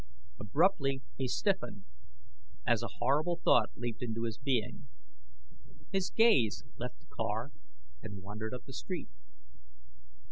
Abruptly 0.39 1.03
he 1.15 1.27
stiffened, 1.27 1.85
as 2.65 2.81
a 2.81 2.87
horrible 2.97 3.35
thought 3.35 3.69
leaped 3.75 4.01
into 4.01 4.23
his 4.23 4.39
being. 4.39 4.87
His 5.91 6.09
gaze 6.09 6.63
left 6.75 7.01
the 7.01 7.05
car 7.05 7.51
and 8.01 8.23
wandered 8.23 8.51
up 8.55 8.65
the 8.65 8.73
street. 8.73 9.09